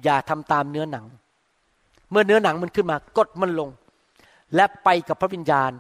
[0.05, 1.07] อย่าทำตามเนื้อหนัง
[2.11, 3.71] เมื่อเนื้อหนังมันขึ้นมากดมันลง
[4.55, 5.73] และไปกับพระวิญญาณ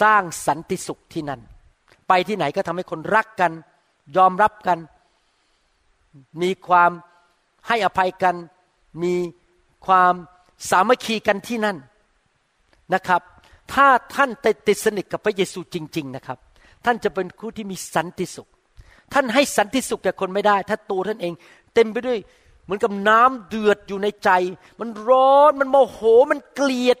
[0.00, 1.40] สร้างสันติสุขที่นั่น
[2.08, 3.52] ไปที่ไหนก็ทำให้คนรักกัน
[4.16, 4.78] ยอมรับกัน
[6.42, 6.90] มีความ
[7.68, 8.34] ให้อภัยกัน
[9.02, 9.14] มี
[9.86, 10.14] ความ
[10.70, 11.76] สามัคคีกันที่นั่น
[12.94, 13.22] นะครับ
[13.72, 14.30] ถ้าท่าน
[14.68, 16.38] ติดสนิทกับพระเยซูจริง ๆนะครับ
[16.84, 18.48] ท่านจะเป็นผู้ที่มีสันติสุข
[19.14, 21.32] ท่านให้สันติสุขแก่คนไม่ได้ ถ้าตัวท่านเอง
[21.74, 22.18] เต็มไปด้วย
[22.64, 24.30] เหมือนกับน้ำเดือดอยู่ในใจ
[24.80, 26.00] มันร้อนมันโมโห
[26.30, 26.98] มันเกลียด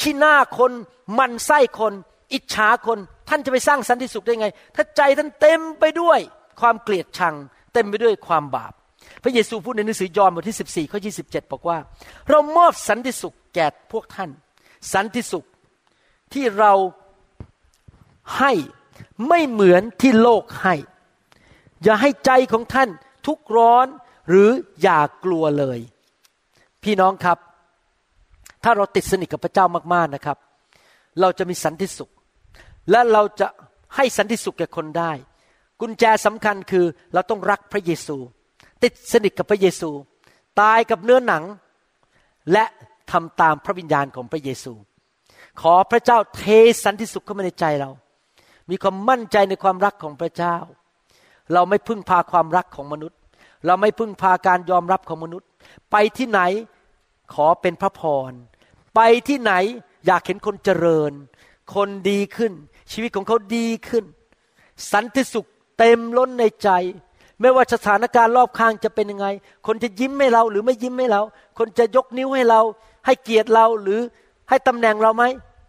[0.00, 0.72] ขี้หน้าคน
[1.18, 1.92] มันไส้คน
[2.32, 6.18] อิจฉาคน ท่านจะไปสร้างสันติสุขได้ไง ถ้าใจท่านเต็มไปด้วย
[6.60, 7.34] ความเกลียดชัง
[7.72, 8.72] เต็มไปด้วยความบาป
[9.24, 11.78] พระเยซูพูดในหนังสือยอห์นบทที่ 14ข้อ27 บอกว่า
[12.30, 14.30] เรามอบสันติสุขแก่พวกท่าน
[14.92, 15.44] สันติสุข
[16.32, 16.72] ที่เรา
[18.38, 18.52] ให้
[19.28, 20.74] ไม่เหมือนที่โลกให้
[21.82, 22.88] อย่าให้ใจของท่าน
[23.26, 23.86] ทุกข์ร้อน
[24.28, 24.50] หรือ
[24.82, 25.78] อย่ากลัวเลย
[26.82, 27.38] พี่น้องครับ
[28.64, 30.38] ถ้าเราติดสนิทกับพระเจ้ามากๆนะครับ
[31.20, 32.10] เราจะมีสันติสุข
[32.90, 33.48] และเราจะ
[33.96, 35.12] ให้สันติสุขแก่คนได้
[35.80, 36.84] กุญแจสำคัญคือ
[37.14, 38.16] เราต้องรักพระเยซู
[38.82, 39.90] ติดสนิทกับพระเยซู
[40.60, 41.44] ตายกับเนื้อหนัง
[42.52, 42.64] และ
[43.10, 44.72] ทำตามพระวิญญาณของพระเยซู
[45.60, 46.44] ขอพระเจ้าเท
[46.84, 47.90] สันติสุขเข้ามาในใจเรา
[48.70, 50.56] มีความมั่นใจในความรักของพระเจ้า
[51.52, 53.18] เราไม่พึ่งพาความรักของมนุษย์
[53.66, 55.48] เราไม่พึ่งพาการยอมรับของมนุษย์
[55.90, 56.40] ไปที่ไหน
[57.34, 58.32] ขอเป็นพระพร
[58.94, 59.52] ไปที่ไหน
[60.06, 61.12] อยากเห็นคนเจริญ
[61.74, 62.52] คนดีขึ้น
[62.92, 64.04] ชีวิตของเขาดีขึ้น
[64.92, 66.70] สันติสุขเต็มล้นในใจ
[67.44, 69.26] ไม่ว่าสถานการณ์รอบข้างจะเป็นยังไง
[69.66, 71.22] คนจะยิ้มให้เราหรือไม่ยิ้มให้เรา
[71.58, 72.60] คนจะยกนิ้วให้เรา
[73.06, 74.00] ให้เกียรติเราหรือ
[74.48, 75.24] ให้ตำแหน่งเราไหม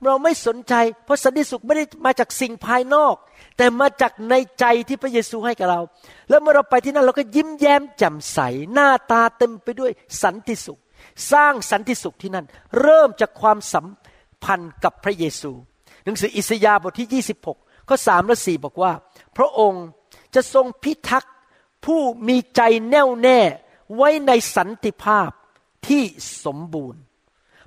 [0.05, 0.73] เราไม่สนใจ
[1.05, 3.15] เพราะสันติสุขไม่ได้มาจากสิ่งภายนอก
[3.57, 5.81] แต่มาจากในใจที่พระเยซูให้กับเรา
[6.29, 8.39] แล้วเมื่อเราไปที่นั่นเราก็ยิ้มแย้มแจ่มใส
[8.73, 9.91] หน้าตาเต็มไปด้วย
[10.23, 10.79] สันติสุข
[11.31, 12.45] สร้างสันติสุขที่นั่น
[12.81, 13.85] เริ่มจากความสัม
[14.43, 15.51] พันธ์กับพระเยซู
[16.05, 18.91] หนังสืออิสยาห์บทที่ 26ข้อ3และ4บอกว่า
[19.37, 19.85] พระองค์
[20.35, 21.33] จะทรงพิทักษ์
[21.85, 23.39] ผู้มีใจแน่วแน่
[23.95, 25.29] ไว้ในสันติภาพ
[25.87, 26.03] ที่
[26.45, 27.01] สมบูรณ์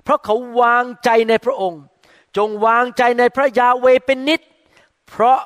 [0.03, 1.81] เพราะเขาวางใจในพระองค์
[2.37, 4.41] จงวางใจในพระยาเวเป็นนิด
[5.07, 5.39] เพราะ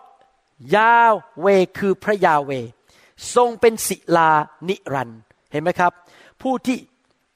[0.75, 0.95] ยา
[1.41, 2.51] เวคือพระยาเว
[3.35, 4.31] ทรงเป็นศิลา
[4.67, 5.19] นิรันด์
[5.51, 5.91] เห็นไหมครับ
[6.41, 6.77] ผู้ที่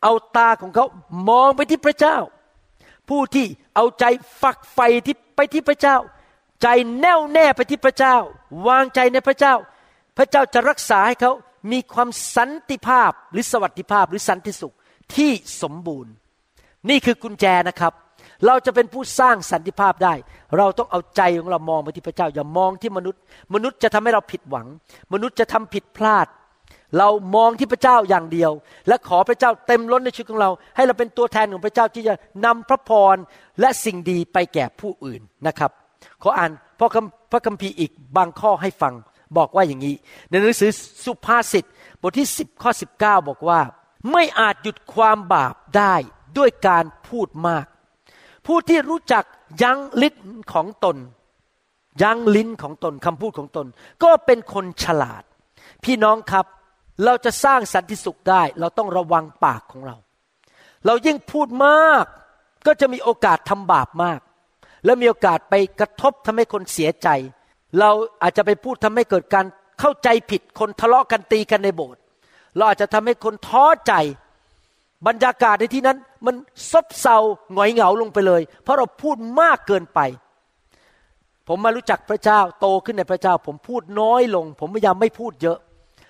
[0.04, 0.86] เอาตาของเขา
[1.30, 2.18] มองไปที่พระเจ้า
[3.10, 3.46] ผู้ที่
[3.76, 4.06] เอาใจ
[4.42, 5.98] ฝักใฝ่ที่ไปที่พระเจ้า
[6.62, 6.68] ใจ
[7.00, 8.16] แน่วแน่ไปที่พระเจ้า
[8.68, 9.54] วางใจในพระเจ้า
[10.18, 11.32] พระเจ้าจะรักษาให้เขา
[11.72, 14.76] มีความสันติภาพหรือสวัสดิภาพหรือสันติสุข
[15.16, 16.14] ที่สมบูรณ์
[16.90, 17.94] นี่คือกุญแจนะครับ
[18.46, 20.14] เราจะเป็นผู้สร้างสันติภาพได้
[20.58, 23.22] เราต้องเอาใจของเรามองไปที่พระเจ้า อย่ามองที่มนุษย์
[23.54, 24.68] มนุษย์จะทำให้เราผิดหวัง
[25.14, 26.28] มนุษย์จะทำผิดพลาด
[26.98, 28.52] เรามองที่พระเจ้าอย่างเดียว
[28.88, 32.14] และขอพระเจ้าเต็มล้นในชีวิตของเรา ให้เราเป็นตัวแทนของพระเจ้าที่จะ
[32.46, 33.16] นำพระพร
[33.60, 35.72] และสิ่งดีไปแก่ผู้อื่นนะครับ
[36.24, 38.94] ขออ่านพระคัมพระคัมภีร์อีกบางข้อให้ฟัง
[39.38, 39.96] บอกว่าอย่างนี้
[40.30, 40.72] ในหนังสือ
[41.06, 41.66] สุภาษิต
[42.02, 43.60] บทที่ 10 ข้อ 19 บอกว่า
[44.12, 45.96] ไม่อาจหยุดความบาปได้
[46.38, 47.66] ด้วยการพูดมาก
[48.46, 49.24] ผู้ที่รู้จัก
[49.62, 50.18] ยั้งลิ้น
[50.54, 50.98] ของตน
[52.02, 53.68] ยั้งลิ้นของตนคำพูดของตน
[54.04, 55.24] ก็เป็นคนฉลาด
[55.84, 56.46] พี่น้องครับ
[57.06, 59.96] เราจะสร้างสันติสุขได้ เราต้องระวังปากของเรา
[60.86, 62.06] เรายิ่งพูดมาก
[62.68, 64.20] ก็จะมีโอกาสทำบาปมาก
[64.86, 67.08] และมีโอกาสไปกระทบทำให้คนเสียใจ
[67.80, 67.90] เรา
[68.22, 69.46] อาจจะไปพูดทำให้เกิดการ
[69.80, 72.02] เข้าใจผิดคนทะเลาะกันตีกันในโบสถ์
[72.56, 73.94] เราอาจจะทำให้คนท้อใจ
[75.08, 76.36] บรรยากาศในที่นั้น มัน
[76.72, 77.18] ซบเซา
[77.54, 80.00] หงอยเหงาลงไปเลย เพราะเราพูดมากเกินไป
[81.48, 85.58] ผมมารู้จักพระเจ้าโตขึ้นในพระเจ้า ผมพูดน้อยลง ผมพยายามไม่พูดเยอะ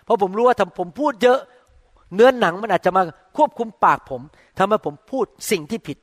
[0.04, 1.40] เพราะผมรู้ว่าถ้าผมพูดเยอะ
[2.16, 3.04] เนื้อหนังมันอาจจะมา
[3.38, 4.22] ควบคุมปากผม
[4.58, 5.98] ทำให้ผมพูดสิ่งที่ผิด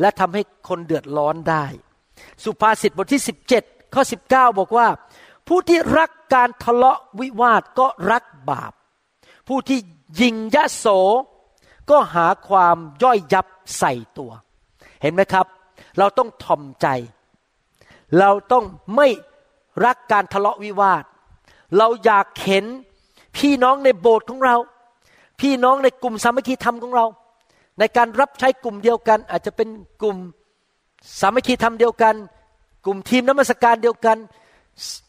[0.00, 1.64] และทำให้คนเดือดร้อนได้
[2.44, 3.22] สุภาษิตบทที่
[3.54, 4.88] 17 ข้อ 19 บอกว่า
[5.48, 8.72] ผู้ที่รักการทะเลาะวิวาทก็รักบาป
[9.48, 9.78] ผู้ที่
[10.20, 10.86] ยิงยะโส
[11.90, 13.46] ก็หาความย่อยยับ
[13.78, 14.30] ใส่ตัว
[15.02, 15.46] เห็นไหมครับ
[15.98, 16.86] เราต้องทอมใจ
[18.18, 18.64] เราต้อง
[18.96, 19.08] ไม่
[19.84, 21.04] รักการทะเลาะวิวาท
[21.78, 22.64] เราอยากเห็น
[23.36, 24.56] พี่น้องในโบสถ์ของเรา
[25.40, 27.06] พี่น้องในกลุ่มสามัคคีธรรมของเรา
[27.78, 29.68] ในการรับใช้กลุ่มเดียวกัน อาจจะเป็น
[30.02, 30.16] กลุ่ม
[31.20, 32.14] สามัคคีธรรมเดียวกัน
[32.90, 34.18] กลุ่มทีมน้ำมัสการเดียวกัน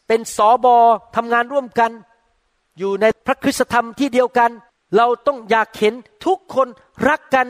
[0.08, 0.78] เป็นสอบอ
[1.15, 1.92] ทำงานร่วมกัน
[2.78, 4.52] อยู่ในพระคริสธรรมที่เดียวกัน
[4.96, 5.94] เราต้องอยากเห็น
[6.26, 6.68] ทุกคน
[7.08, 7.48] รักกัน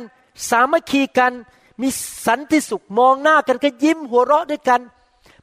[0.49, 1.33] สามัคคีกัน
[1.81, 1.89] มี
[2.25, 4.81] สันติสุขมองหน้ากันก็ยิ้มหัวเราะด้วยกัน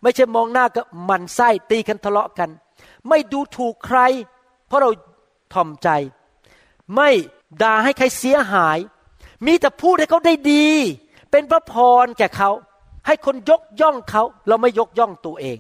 [0.03, 2.51] ไม่ใช่มองหน้าก็หมันไส้ตีกันทะเลาะกัน
[3.09, 3.99] ไม่ดูถูกใคร
[4.66, 4.90] เพราะเรา
[5.53, 5.88] ถ่อมใจ
[6.94, 7.11] ไม่
[7.62, 8.79] ด่าให้ใครเสียหาย
[9.46, 10.66] มีแต่พูดให้เขาได้ดี
[11.31, 12.51] เป็นพระพรแก่เขา
[13.07, 15.59] ให้คนยกย่องเขาเราไม่ยกย่องตัวเอง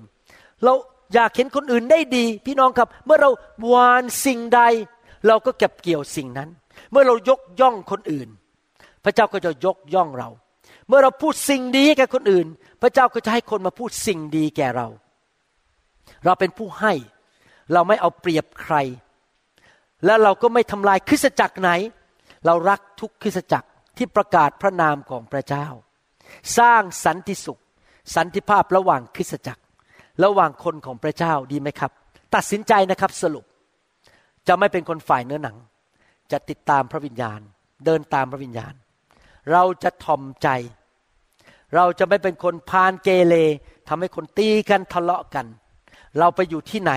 [0.64, 0.72] เรา
[1.14, 3.30] อยากเห็นคนอื่นได้ดี พี่น้องครับ เมื่อเรา
[3.72, 4.60] วานสิ่งใด
[5.26, 6.48] เราก็เก็บเกี่ยวสิ่งนั้น
[6.90, 8.28] เมื่อเรายกย่องคนอื่น
[9.04, 10.28] พระเจ้าก็จะยกย่องเรา
[10.88, 12.46] เมื่อเราพูดสิ่งดีแก่คนอื่น
[12.82, 14.88] พระเจ้าก็จะให้คนมาพูดสิ่งดีแก่เรา
[16.24, 16.92] เราเป็นผู้ให้
[17.72, 18.76] เราไม่เอาเปรียบใคร
[20.04, 21.70] แล้วเราก็ไม่ทำลายคริสตจักรไหน
[22.46, 25.66] เรารักทุกคริสตจักรที่ประกาศพระนามของพระเจ้า
[26.58, 27.60] สร้างสันติสุข
[28.14, 29.62] สันติภาพระหว่างคริสตจักร
[30.24, 31.92] ระหว่างคนของพระเจ้าดีไหมครับ
[32.34, 33.44] ตัดสินใจนะครับสรุป
[34.48, 35.56] จะไม่เป็นคนฝ่ายเนื้อหนัง
[36.32, 37.40] จะติดตามพระวิญญาณ
[37.84, 38.74] เดินตามพระวิญญาณ
[39.52, 40.48] เราจะทอมใจ
[41.74, 43.34] เราจะไม่เป็นคนพานเกเร
[43.88, 45.46] ทำให้คนตีกันทะเลาะกัน
[46.18, 46.92] เราไปอยู่ที่ไหน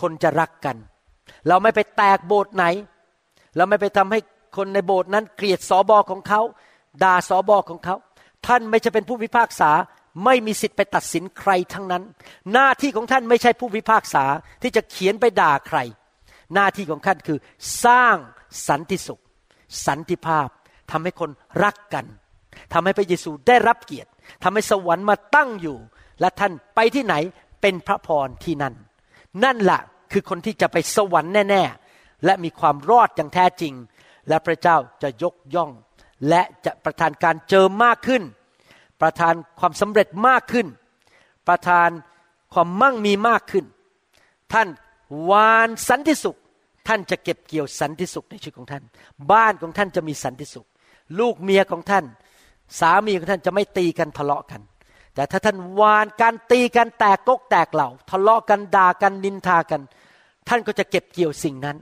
[0.00, 0.76] คนจะรักกัน
[1.48, 2.64] เราไม่ไปแตกโบสถ์ไหน
[3.56, 4.18] เราไม่ไปทำให้
[4.56, 6.40] คนในโบสถ์นั้นเกลียดสอบอของเขา
[7.02, 7.96] ด่าสอบอของเขา
[8.46, 9.70] ท่านไม่ใช่เป็นผู้พิพากษา
[10.24, 12.02] ไม่มีสิทธิ์ไปตัดสินใครทั้งนั้น
[12.52, 14.24] หน้าที่ของท่านไม่ใช่ผู้พิพากษา
[14.62, 15.78] ที่จะเขียนไปด่าใคร
[16.54, 17.38] หน้าที่ของท่านคือ
[17.84, 18.16] สร้าง
[18.68, 19.22] สันติสุข
[19.86, 20.48] สันติภาพ
[20.90, 21.30] ทำให้คน
[21.64, 22.06] รักกัน
[22.72, 24.10] ทำให้พระเยซูได้รับเกียรติ
[24.42, 25.78] ทำให้สวรรค์มาตั้งอยู่
[26.20, 27.14] และท่านไปที่ไหน
[27.60, 28.74] เป็นพระพรที่นั่น
[29.44, 29.80] นั่นแหละ
[30.12, 31.62] คือคนที่จะไปสวรรค์แน่
[31.94, 33.74] ๆ และมีความรอดอย่างแท้จริง
[34.28, 35.70] และพระเจ้าจะยกย่อง
[36.28, 38.22] และจะประทานการเจิมมากขึ้น
[39.00, 40.66] ประทานความสำเร็จมากขึ้น
[41.48, 41.88] ประทาน
[42.52, 43.64] ความมั่งมีมากขึ้น
[44.52, 44.68] ท่าน
[45.30, 46.38] วานสันติสุข
[46.88, 48.82] ท่านจะเก็บเกี่ยวสันติสุขในชีวิตของท่าน
[49.32, 50.66] บ้านของท่านจะมีสันติสุข
[51.18, 52.04] ลูกเมียของท่าน
[52.80, 54.60] สามีของท่านจะไม่ตีกันทะเลาะกัน
[55.14, 59.80] แต่ถ้าท่านวานการตีกันแตกกกแตกเหล่า ทะเลาะกันด่ากันนินทากัน
[60.48, 61.76] ท่านก็จะเก็บเกี่ยวสิ่งนั้น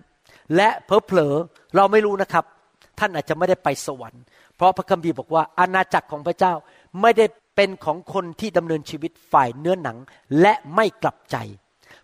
[0.56, 1.34] และเพอเพลอ
[1.76, 2.44] เราไม่รู้นะครับ
[2.98, 4.22] ท่านอาจจะไม่ได้ไปสวรรค์
[4.56, 6.52] เพราะพระคัมภีร์บอกว่าอาณาจักรของพระเจ้า
[7.00, 7.26] ไม่ได้
[7.56, 9.96] เป็นของคนที่ดำเนินชีวิตฝ่ายเนื้อหนัง
[10.40, 11.36] และไม่กลับใจ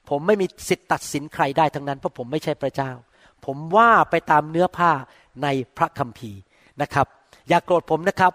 [0.09, 2.91] ผมไม่มีสิทธิ์ตัดสินใครได้ทั้งนั้นเพราะผมไม่ใช่พระเจ้า
[3.45, 4.93] ผมว่าไปตามเนื้อผ้า
[5.43, 6.41] ในพระคัมภีร์
[6.83, 7.07] นะครับ
[7.49, 8.33] อย่ากโกรธผมนะครับ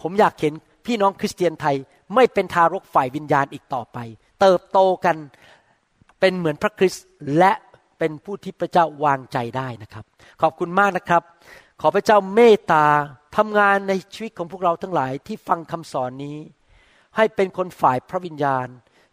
[0.00, 0.54] ผมอยากเห็น
[0.86, 1.76] พี่น้องคริสเตียนไทย
[2.14, 3.98] ไม่เป็นทารกฝ่ายวิญญาณอีกต่อไป
[4.40, 5.16] เติบโตกัน
[6.20, 7.04] เป็นเหมือนพระคริสต์
[7.38, 7.52] และ
[7.98, 10.04] เป็นผู้ที่พระเจ้าวางใจได้นะครับ
[10.42, 11.22] ขอบคุณมากนะครับ
[11.80, 12.86] ขอพระเจ้าเมตตา
[13.36, 16.38] ทำงานในชีวิตของพวกเราทั้งหลายที่ฟังคำสอนนี้
[17.16, 18.68] ให้เป็นคนฝ่ายพระวิญญาณ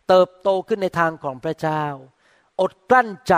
[0.07, 1.83] เติบโตขึ้นในทางของพระเจ้า
[2.61, 3.35] อดกลั้นใจ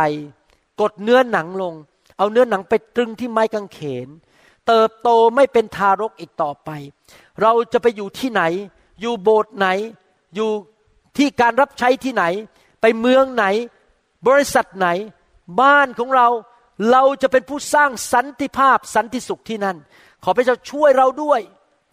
[0.81, 1.73] กดเนื้อหนังลง
[2.17, 4.07] เอาเนื้อหนังไปตรึงที่ไม้กางเขน
[4.67, 6.69] เติบโตไม่เป็นทารกอีกต่อไป
[7.41, 8.43] เราจะไปอยู่ที่ไหน
[9.01, 9.67] อยู่โบสถ์ไหน
[10.35, 10.49] อยู่
[11.17, 12.23] ที่การรับใช้ที่ไหน
[12.81, 13.45] ไปเมืองไหน
[14.27, 14.87] บริษัทไหน
[15.61, 16.27] บ้านของเรา
[16.91, 19.77] เราจะเป็นผู้สร้างสันติภาพสันติสุขที่นั่น
[20.23, 21.41] ขอพระเจ้าช่วยเราด้วย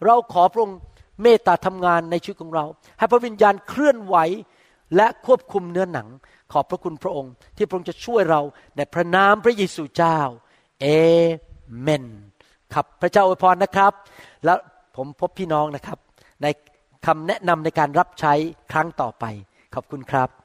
[0.05, 0.79] เราขอพระองค์
[1.21, 2.65] เมตตาทำงานในชีวิตของเรา
[2.97, 4.17] ให้พระวิญญาณเคลื่อนไหว
[4.95, 6.07] และควบคุมเนื้อหนัง
[6.51, 8.41] ขอบพระคุณพระองค์ ที่พระองค์จะช่วยเรา
[8.77, 10.19] ในพระนามพระเยซูเจ้า
[10.81, 10.85] เอ
[11.81, 12.05] เมน
[12.73, 13.93] ครับพระเจ้าอวยพรนะครับ
[14.45, 14.57] แล้ว
[14.95, 15.99] ผมพบพี่น้องนะครับ
[16.41, 16.47] ใน
[17.05, 18.33] คำแนะนำในการรับใช้
[18.71, 19.25] ครั้งต่อไป
[19.75, 20.44] ขอบคุณครับ